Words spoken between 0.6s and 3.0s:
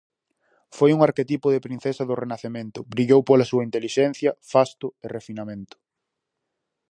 Foi un arquetipo de princesa do Renacemento: